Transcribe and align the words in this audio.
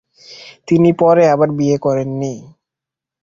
তিনি 0.67 0.89
পরে 0.93 1.23
আর 1.27 1.49
বিয়ে 1.57 1.77
করেন 1.77 2.09
নি। 2.21 2.33